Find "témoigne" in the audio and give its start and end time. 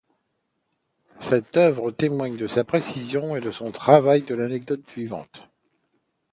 1.91-2.35